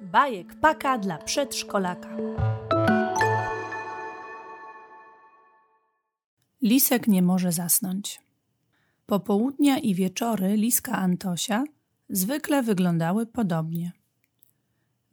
Bajek 0.00 0.60
paka 0.60 0.98
dla 0.98 1.18
przedszkolaka. 1.18 2.16
Lisek 6.62 7.08
nie 7.08 7.22
może 7.22 7.52
zasnąć. 7.52 8.20
Popołudnia 9.06 9.78
i 9.78 9.94
wieczory 9.94 10.56
liska 10.56 10.92
Antosia 10.92 11.64
zwykle 12.08 12.62
wyglądały 12.62 13.26
podobnie. 13.26 13.92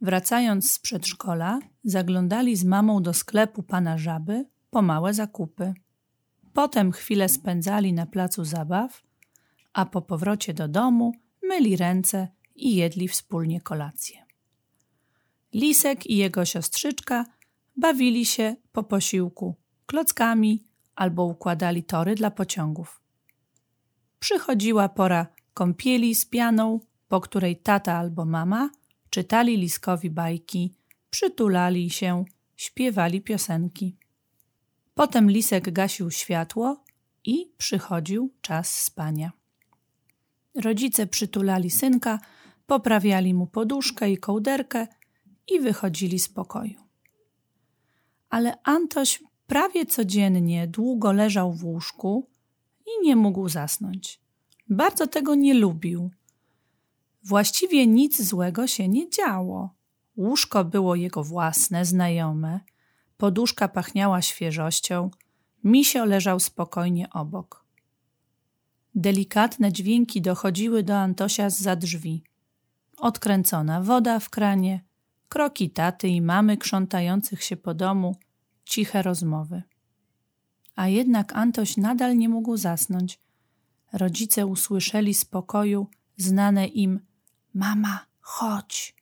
Wracając 0.00 0.70
z 0.70 0.78
przedszkola, 0.78 1.58
zaglądali 1.84 2.56
z 2.56 2.64
mamą 2.64 3.02
do 3.02 3.14
sklepu 3.14 3.62
pana 3.62 3.98
żaby 3.98 4.44
po 4.70 4.82
małe 4.82 5.14
zakupy. 5.14 5.74
Potem 6.52 6.92
chwilę 6.92 7.28
spędzali 7.28 7.92
na 7.92 8.06
placu 8.06 8.44
zabaw, 8.44 9.02
a 9.72 9.86
po 9.86 10.02
powrocie 10.02 10.54
do 10.54 10.68
domu 10.68 11.12
myli 11.48 11.76
ręce 11.76 12.28
i 12.56 12.74
jedli 12.76 13.08
wspólnie 13.08 13.60
kolację. 13.60 14.26
Lisek 15.52 16.06
i 16.06 16.16
jego 16.16 16.44
siostrzyczka 16.44 17.24
bawili 17.76 18.26
się 18.26 18.56
po 18.72 18.82
posiłku 18.82 19.56
klockami 19.86 20.64
albo 20.94 21.24
układali 21.24 21.84
tory 21.84 22.14
dla 22.14 22.30
pociągów. 22.30 23.00
Przychodziła 24.18 24.88
pora 24.88 25.26
kąpieli 25.54 26.14
z 26.14 26.26
pianą, 26.26 26.80
po 27.08 27.20
której 27.20 27.56
tata 27.56 27.92
albo 27.92 28.24
mama 28.24 28.70
czytali 29.10 29.56
Liskowi 29.56 30.10
bajki, 30.10 30.74
przytulali 31.10 31.90
się, 31.90 32.24
śpiewali 32.56 33.20
piosenki. 33.20 33.96
Potem 34.94 35.30
Lisek 35.30 35.72
gasił 35.72 36.10
światło 36.10 36.84
i 37.24 37.52
przychodził 37.58 38.34
czas 38.40 38.70
spania. 38.70 39.32
Rodzice 40.54 41.06
przytulali 41.06 41.70
synka, 41.70 42.18
poprawiali 42.66 43.34
mu 43.34 43.46
poduszkę 43.46 44.10
i 44.10 44.18
kołderkę 44.18 44.86
i 45.48 45.60
wychodzili 45.60 46.18
z 46.18 46.28
pokoju. 46.28 46.80
Ale 48.30 48.58
Antoś 48.62 49.22
prawie 49.46 49.86
codziennie 49.86 50.68
długo 50.68 51.12
leżał 51.12 51.52
w 51.52 51.64
łóżku 51.64 52.28
i 52.86 53.06
nie 53.06 53.16
mógł 53.16 53.48
zasnąć. 53.48 54.20
Bardzo 54.68 55.06
tego 55.06 55.34
nie 55.34 55.54
lubił. 55.54 56.10
Właściwie 57.24 57.86
nic 57.86 58.22
złego 58.22 58.66
się 58.66 58.88
nie 58.88 59.10
działo. 59.10 59.74
Łóżko 60.16 60.64
było 60.64 60.94
jego 60.94 61.24
własne, 61.24 61.84
znajome, 61.84 62.60
poduszka 63.16 63.68
pachniała 63.68 64.22
świeżością, 64.22 65.10
misio 65.64 66.04
leżał 66.04 66.40
spokojnie 66.40 67.10
obok. 67.10 67.63
Delikatne 68.94 69.72
dźwięki 69.72 70.22
dochodziły 70.22 70.82
do 70.82 70.98
Antosia 70.98 71.50
z 71.50 71.58
za 71.58 71.76
drzwi. 71.76 72.24
Odkręcona 72.96 73.82
woda 73.82 74.20
w 74.20 74.30
kranie, 74.30 74.84
kroki 75.28 75.70
taty 75.70 76.08
i 76.08 76.22
mamy 76.22 76.56
krzątających 76.56 77.42
się 77.42 77.56
po 77.56 77.74
domu, 77.74 78.16
ciche 78.64 79.02
rozmowy. 79.02 79.62
A 80.76 80.88
jednak 80.88 81.32
Antoś 81.32 81.76
nadal 81.76 82.16
nie 82.16 82.28
mógł 82.28 82.56
zasnąć. 82.56 83.20
Rodzice 83.92 84.46
usłyszeli 84.46 85.14
z 85.14 85.24
pokoju 85.24 85.86
znane 86.16 86.66
im 86.66 87.00
Mama, 87.54 88.06
chodź. 88.20 88.94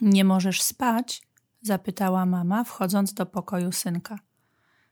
Nie 0.00 0.24
możesz 0.24 0.62
spać? 0.62 1.22
zapytała 1.62 2.26
mama, 2.26 2.64
wchodząc 2.64 3.14
do 3.14 3.26
pokoju 3.26 3.72
synka. 3.72 4.18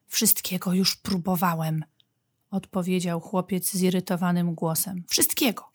Wszystkiego 0.07 0.73
już 0.73 0.97
próbowałem, 0.97 1.85
odpowiedział 2.51 3.21
chłopiec 3.21 3.73
zirytowanym 3.73 4.55
głosem. 4.55 5.05
Wszystkiego. 5.09 5.69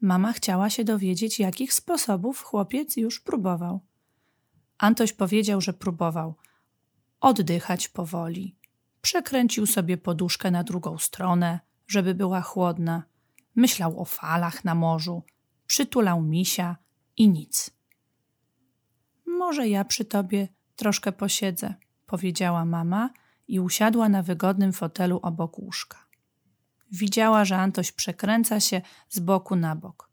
Mama 0.00 0.32
chciała 0.32 0.70
się 0.70 0.84
dowiedzieć, 0.84 1.38
jakich 1.38 1.74
sposobów 1.74 2.42
chłopiec 2.42 2.96
już 2.96 3.20
próbował. 3.20 3.80
Antoś 4.78 5.12
powiedział, 5.12 5.60
że 5.60 5.72
próbował 5.72 6.34
oddychać 7.20 7.88
powoli. 7.88 8.56
Przekręcił 9.00 9.66
sobie 9.66 9.96
poduszkę 9.96 10.50
na 10.50 10.64
drugą 10.64 10.98
stronę, 10.98 11.60
żeby 11.86 12.14
była 12.14 12.40
chłodna. 12.40 13.02
Myślał 13.54 14.00
o 14.00 14.04
falach 14.04 14.64
na 14.64 14.74
morzu, 14.74 15.22
przytulał 15.66 16.22
misia 16.22 16.76
i 17.16 17.28
nic. 17.28 17.70
Może 19.26 19.68
ja 19.68 19.84
przy 19.84 20.04
tobie 20.04 20.48
troszkę 20.76 21.12
posiedzę, 21.12 21.74
powiedziała 22.06 22.64
mama 22.64 23.10
i 23.48 23.60
usiadła 23.60 24.08
na 24.08 24.22
wygodnym 24.22 24.72
fotelu 24.72 25.20
obok 25.22 25.58
łóżka. 25.58 26.06
Widziała, 26.92 27.44
że 27.44 27.56
Antoś 27.56 27.92
przekręca 27.92 28.60
się 28.60 28.82
z 29.08 29.18
boku 29.18 29.56
na 29.56 29.76
bok. 29.76 30.10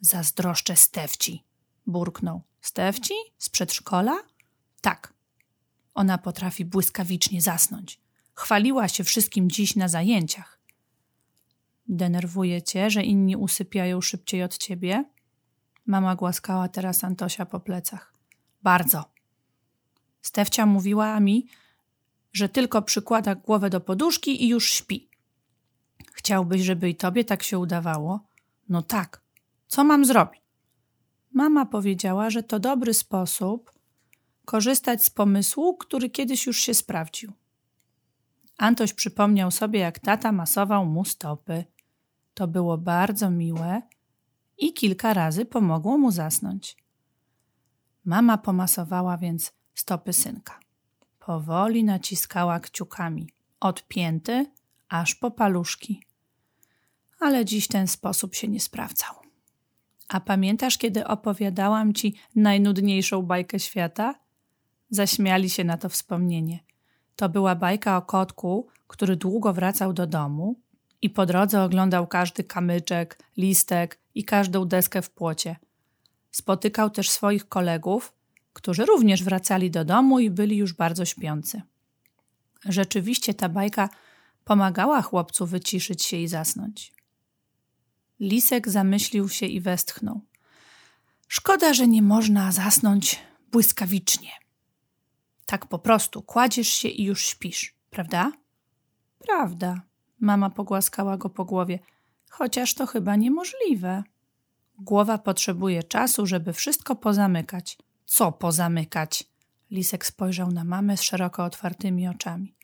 Zazdroszczę 0.00 0.76
Stefci, 0.76 1.44
burknął. 1.86 2.42
Stefci? 2.60 3.14
Z 3.38 3.48
przedszkola? 3.48 4.18
Tak. 4.80 5.14
Ona 5.94 6.18
potrafi 6.18 6.64
błyskawicznie 6.64 7.42
zasnąć. 7.42 8.00
Chwaliła 8.34 8.88
się 8.88 9.04
wszystkim 9.04 9.50
dziś 9.50 9.76
na 9.76 9.88
zajęciach. 9.88 10.60
Denerwuje 11.88 12.62
cię, 12.62 12.90
że 12.90 13.02
inni 13.02 13.36
usypiają 13.36 14.00
szybciej 14.00 14.42
od 14.42 14.58
ciebie? 14.58 15.04
Mama 15.86 16.16
głaskała 16.16 16.68
teraz 16.68 17.04
Antosia 17.04 17.46
po 17.46 17.60
plecach. 17.60 18.14
Bardzo. 18.62 19.04
Stefcia 20.22 20.66
mówiła 20.66 21.20
mi, 21.20 21.46
że 22.32 22.48
tylko 22.48 22.82
przykłada 22.82 23.34
głowę 23.34 23.70
do 23.70 23.80
poduszki 23.80 24.44
i 24.44 24.48
już 24.48 24.70
śpi. 24.70 25.10
Chciałbyś, 26.12 26.62
żeby 26.62 26.88
i 26.90 26.94
tobie 26.94 27.24
tak 27.24 27.42
się 27.42 27.58
udawało? 27.58 28.20
No 28.68 28.82
tak. 28.82 29.22
Co 29.66 29.84
mam 29.84 30.04
zrobić? 30.04 30.40
Mama 31.32 31.66
powiedziała, 31.66 32.30
że 32.30 32.42
to 32.42 32.60
dobry 32.60 32.94
sposób 32.94 33.72
korzystać 34.44 35.04
z 35.04 35.10
pomysłu, 35.10 35.76
który 35.76 36.10
kiedyś 36.10 36.46
już 36.46 36.60
się 36.60 36.74
sprawdził. 36.74 37.32
Antoś 38.58 38.92
przypomniał 38.92 39.50
sobie, 39.50 39.80
jak 39.80 39.98
tata 39.98 40.32
masował 40.32 40.86
mu 40.86 41.04
stopy. 41.04 41.64
To 42.34 42.48
było 42.48 42.78
bardzo 42.78 43.30
miłe 43.30 43.82
i 44.58 44.72
kilka 44.72 45.14
razy 45.14 45.44
pomogło 45.44 45.98
mu 45.98 46.10
zasnąć. 46.10 46.76
Mama 48.04 48.38
pomasowała 48.38 49.16
więc 49.18 49.52
stopy 49.74 50.12
synka. 50.12 50.60
Powoli 51.30 51.84
naciskała 51.84 52.60
kciukami, 52.60 53.28
od 53.60 53.88
pięty 53.88 54.46
aż 54.88 55.14
po 55.14 55.30
paluszki. 55.30 56.02
Ale 57.20 57.44
dziś 57.44 57.68
ten 57.68 57.86
sposób 57.86 58.34
się 58.34 58.48
nie 58.48 58.60
sprawdzał. 58.60 59.14
A 60.08 60.20
pamiętasz, 60.20 60.78
kiedy 60.78 61.06
opowiadałam 61.06 61.94
ci 61.94 62.14
najnudniejszą 62.36 63.22
bajkę 63.22 63.58
świata? 63.58 64.14
Zaśmiali 64.90 65.50
się 65.50 65.64
na 65.64 65.76
to 65.76 65.88
wspomnienie. 65.88 66.60
To 67.16 67.28
była 67.28 67.54
bajka 67.54 67.96
o 67.96 68.02
kotku, 68.02 68.68
który 68.86 69.16
długo 69.16 69.52
wracał 69.52 69.92
do 69.92 70.06
domu 70.06 70.60
i 71.02 71.10
po 71.10 71.26
drodze 71.26 71.62
oglądał 71.62 72.06
każdy 72.06 72.44
kamyczek, 72.44 73.18
listek 73.36 73.98
i 74.14 74.24
każdą 74.24 74.64
deskę 74.64 75.02
w 75.02 75.10
płocie. 75.10 75.56
Spotykał 76.30 76.90
też 76.90 77.10
swoich 77.10 77.48
kolegów, 77.48 78.12
którzy 78.52 78.84
również 78.84 79.24
wracali 79.24 79.70
do 79.70 79.84
domu 79.84 80.18
i 80.18 80.30
byli 80.30 80.56
już 80.56 80.72
bardzo 80.72 81.04
śpiący. 81.04 81.62
Rzeczywiście 82.64 83.34
ta 83.34 83.48
bajka 83.48 83.88
pomagała 84.44 85.02
chłopcu 85.02 85.46
wyciszyć 85.46 86.04
się 86.04 86.16
i 86.16 86.28
zasnąć. 86.28 86.92
Lisek 88.20 88.68
zamyślił 88.68 89.28
się 89.28 89.46
i 89.46 89.60
westchnął. 89.60 90.20
Szkoda, 91.28 91.74
że 91.74 91.86
nie 91.86 92.02
można 92.02 92.52
zasnąć 92.52 93.18
błyskawicznie. 93.52 94.30
Tak 95.46 95.66
po 95.66 95.78
prostu 95.78 96.22
kładziesz 96.22 96.68
się 96.68 96.88
i 96.88 97.04
już 97.04 97.24
śpisz, 97.24 97.74
prawda? 97.90 98.32
Prawda. 99.18 99.82
Mama 100.20 100.50
pogłaskała 100.50 101.16
go 101.16 101.30
po 101.30 101.44
głowie, 101.44 101.78
chociaż 102.30 102.74
to 102.74 102.86
chyba 102.86 103.16
niemożliwe. 103.16 104.02
Głowa 104.78 105.18
potrzebuje 105.18 105.82
czasu, 105.82 106.26
żeby 106.26 106.52
wszystko 106.52 106.96
pozamykać. 106.96 107.78
Co 108.10 108.32
pozamykać? 108.32 109.24
Lisek 109.70 110.06
spojrzał 110.06 110.50
na 110.50 110.64
mamę 110.64 110.96
z 110.96 111.02
szeroko 111.02 111.44
otwartymi 111.44 112.08
oczami. 112.08 112.54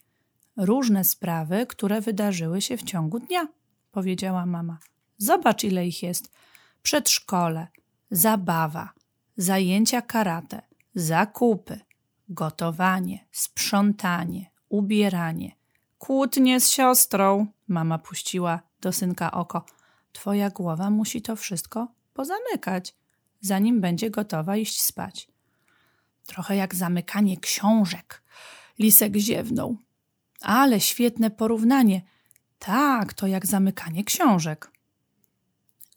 Różne 0.57 1.03
sprawy, 1.03 1.65
które 1.65 2.01
wydarzyły 2.01 2.61
się 2.61 2.77
w 2.77 2.83
ciągu 2.83 3.19
dnia, 3.19 3.47
powiedziała 3.91 4.45
mama. 4.45 4.77
Zobacz, 5.17 5.63
ile 5.63 5.87
ich 5.87 6.03
jest. 6.03 6.31
Przedszkole, 6.83 7.67
zabawa, 8.11 8.89
zajęcia 9.37 10.01
karate, 10.01 10.61
zakupy, 10.95 11.79
gotowanie, 12.29 13.25
sprzątanie, 13.31 14.51
ubieranie, 14.69 15.55
kłótnie 15.97 16.59
z 16.59 16.69
siostrą. 16.69 17.47
Mama 17.67 17.97
puściła 17.97 18.59
do 18.81 18.93
synka 18.93 19.31
oko. 19.31 19.65
Twoja 20.11 20.49
głowa 20.49 20.89
musi 20.89 21.21
to 21.21 21.35
wszystko 21.35 21.87
pozamykać, 22.13 22.95
zanim 23.41 23.81
będzie 23.81 24.09
gotowa 24.09 24.57
iść 24.57 24.81
spać. 24.81 25.36
Trochę 26.27 26.55
jak 26.55 26.75
zamykanie 26.75 27.37
książek. 27.37 28.23
Lisek 28.79 29.15
ziewnął. 29.15 29.77
Ale 30.41 30.79
świetne 30.79 31.31
porównanie. 31.31 32.01
Tak, 32.59 33.13
to 33.13 33.27
jak 33.27 33.45
zamykanie 33.45 34.03
książek. 34.03 34.71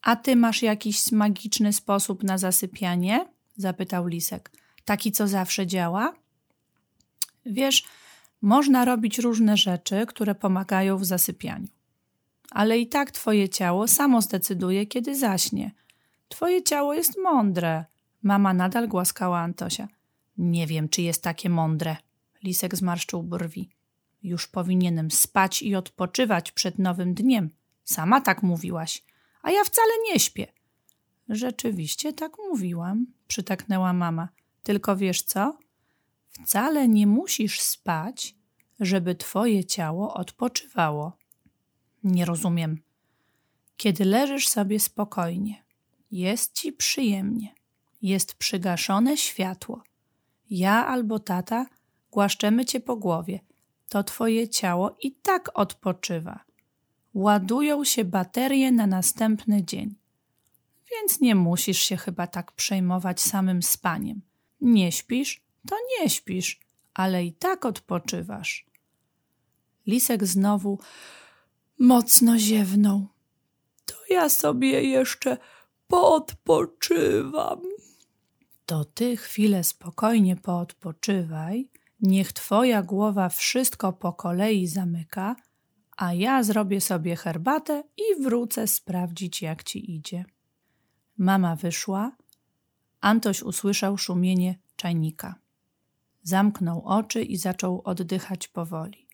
A 0.02 0.16
ty 0.16 0.36
masz 0.36 0.62
jakiś 0.62 1.12
magiczny 1.12 1.72
sposób 1.72 2.22
na 2.22 2.38
zasypianie? 2.38 3.28
zapytał 3.56 4.06
Lisek. 4.06 4.50
Taki, 4.84 5.12
co 5.12 5.28
zawsze 5.28 5.66
działa? 5.66 6.12
Wiesz, 7.46 7.84
można 8.42 8.84
robić 8.84 9.18
różne 9.18 9.56
rzeczy, 9.56 10.06
które 10.06 10.34
pomagają 10.34 10.98
w 10.98 11.04
zasypianiu. 11.04 11.68
Ale 12.50 12.78
i 12.78 12.86
tak 12.86 13.10
twoje 13.10 13.48
ciało 13.48 13.88
samo 13.88 14.22
zdecyduje, 14.22 14.86
kiedy 14.86 15.16
zaśnie. 15.16 15.70
Twoje 16.28 16.62
ciało 16.62 16.94
jest 16.94 17.18
mądre. 17.18 17.84
Mama 18.22 18.54
nadal 18.54 18.88
głaskała 18.88 19.38
Antosia. 19.40 19.88
Nie 20.42 20.66
wiem, 20.66 20.88
czy 20.88 21.02
jest 21.02 21.22
takie 21.22 21.50
mądre. 21.50 21.96
Lisek 22.42 22.76
zmarszczył 22.76 23.22
brwi. 23.22 23.70
Już 24.22 24.46
powinienem 24.46 25.10
spać 25.10 25.62
i 25.62 25.74
odpoczywać 25.74 26.52
przed 26.52 26.78
nowym 26.78 27.14
dniem. 27.14 27.50
Sama 27.84 28.20
tak 28.20 28.42
mówiłaś, 28.42 29.04
a 29.42 29.50
ja 29.50 29.64
wcale 29.64 29.92
nie 30.08 30.20
śpię. 30.20 30.46
Rzeczywiście 31.28 32.12
tak 32.12 32.36
mówiłam, 32.38 33.06
przytaknęła 33.26 33.92
mama. 33.92 34.28
Tylko 34.62 34.96
wiesz 34.96 35.22
co? 35.22 35.58
Wcale 36.28 36.88
nie 36.88 37.06
musisz 37.06 37.60
spać, 37.60 38.34
żeby 38.80 39.14
twoje 39.14 39.64
ciało 39.64 40.14
odpoczywało. 40.14 41.16
Nie 42.04 42.24
rozumiem. 42.24 42.82
Kiedy 43.76 44.04
leżysz 44.04 44.48
sobie 44.48 44.80
spokojnie, 44.80 45.64
jest 46.10 46.54
ci 46.54 46.72
przyjemnie, 46.72 47.54
jest 48.02 48.34
przygaszone 48.34 49.16
światło. 49.16 49.82
Ja 50.50 50.86
albo 50.86 51.18
tata 51.18 51.66
głaszczemy 52.10 52.64
cię 52.64 52.80
po 52.80 52.96
głowie. 52.96 53.40
To 53.88 54.04
twoje 54.04 54.48
ciało 54.48 54.96
i 55.02 55.12
tak 55.12 55.50
odpoczywa. 55.54 56.44
Ładują 57.14 57.84
się 57.84 58.04
baterie 58.04 58.72
na 58.72 58.86
następny 58.86 59.64
dzień. 59.64 59.94
Więc 60.90 61.20
nie 61.20 61.34
musisz 61.34 61.78
się 61.78 61.96
chyba 61.96 62.26
tak 62.26 62.52
przejmować 62.52 63.20
samym 63.20 63.62
spaniem. 63.62 64.22
Nie 64.60 64.92
śpisz, 64.92 65.42
to 65.68 65.76
nie 65.90 66.10
śpisz, 66.10 66.60
ale 66.94 67.24
i 67.24 67.32
tak 67.32 67.64
odpoczywasz. 67.64 68.66
Lisek 69.86 70.26
znowu 70.26 70.78
mocno 71.78 72.38
ziewnął. 72.38 73.06
To 73.84 73.94
ja 74.10 74.28
sobie 74.28 74.82
jeszcze 74.82 75.36
poodpoczywam. 75.88 77.60
To 78.70 78.84
ty 78.84 79.16
chwilę 79.16 79.64
spokojnie 79.64 80.36
poodpoczywaj, 80.36 81.68
niech 82.00 82.32
twoja 82.32 82.82
głowa 82.82 83.28
wszystko 83.28 83.92
po 83.92 84.12
kolei 84.12 84.66
zamyka, 84.66 85.36
a 85.96 86.12
ja 86.12 86.42
zrobię 86.42 86.80
sobie 86.80 87.16
herbatę 87.16 87.84
i 87.96 88.22
wrócę 88.22 88.66
sprawdzić, 88.66 89.42
jak 89.42 89.62
ci 89.62 89.96
idzie. 89.96 90.24
Mama 91.18 91.56
wyszła. 91.56 92.16
Antoś 93.00 93.42
usłyszał 93.42 93.98
szumienie 93.98 94.58
czajnika. 94.76 95.34
Zamknął 96.22 96.82
oczy 96.84 97.22
i 97.22 97.36
zaczął 97.36 97.82
oddychać 97.84 98.48
powoli. 98.48 99.08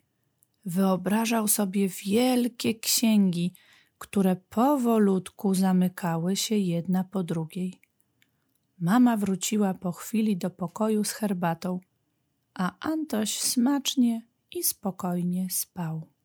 Wyobrażał 0.64 1.48
sobie 1.48 1.88
wielkie 1.88 2.74
księgi, 2.74 3.54
które 3.98 4.36
powolutku 4.36 5.54
zamykały 5.54 6.36
się 6.36 6.56
jedna 6.56 7.04
po 7.04 7.22
drugiej. 7.22 7.85
Mama 8.78 9.16
wróciła 9.16 9.74
po 9.74 9.92
chwili 9.92 10.36
do 10.36 10.50
pokoju 10.50 11.04
z 11.04 11.10
herbatą, 11.12 11.80
a 12.54 12.72
Antoś 12.80 13.40
smacznie 13.40 14.22
i 14.54 14.64
spokojnie 14.64 15.50
spał. 15.50 16.15